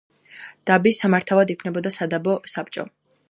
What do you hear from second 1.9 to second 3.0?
სადაბო საბჭო.